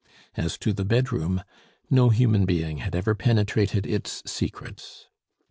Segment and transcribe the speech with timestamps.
[0.35, 1.43] As to the bedroom,
[1.91, 5.05] no human being had ever penetrated its secrets.